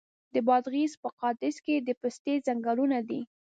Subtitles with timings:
[0.33, 3.21] د بادغیس په قادس کې د پستې ځنګلونه دي.